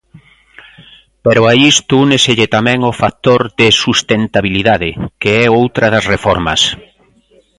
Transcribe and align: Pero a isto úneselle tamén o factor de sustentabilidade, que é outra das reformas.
Pero 1.25 1.41
a 1.51 1.53
isto 1.71 1.93
úneselle 2.05 2.47
tamén 2.55 2.79
o 2.91 2.93
factor 3.01 3.41
de 3.59 3.67
sustentabilidade, 3.83 4.89
que 5.21 5.31
é 5.45 5.45
outra 5.61 5.85
das 5.93 6.05
reformas. 6.13 6.61